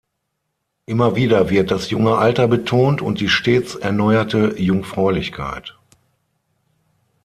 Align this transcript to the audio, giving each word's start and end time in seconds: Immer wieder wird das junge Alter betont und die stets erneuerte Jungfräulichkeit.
Immer 0.87 1.15
wieder 1.15 1.51
wird 1.51 1.69
das 1.69 1.91
junge 1.91 2.15
Alter 2.17 2.47
betont 2.47 3.03
und 3.03 3.19
die 3.21 3.29
stets 3.29 3.75
erneuerte 3.75 4.59
Jungfräulichkeit. 4.59 5.77